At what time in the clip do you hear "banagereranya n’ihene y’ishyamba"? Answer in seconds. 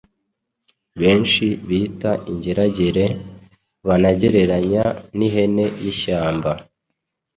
3.87-6.51